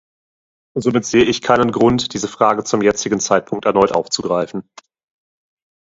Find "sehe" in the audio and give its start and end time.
1.05-1.25